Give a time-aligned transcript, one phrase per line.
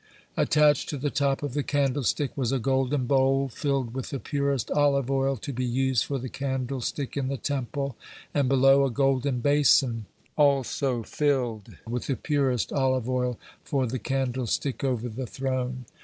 [0.35, 4.71] Attached to the top of the candlestick was a golden bowl filled with the purest
[4.71, 7.95] olive oil, to be used for the candlestick in the Temple,
[8.33, 14.83] and below, a golden basin, also filled with the purest olive oil, for the candlestick
[14.83, 15.85] over the throne.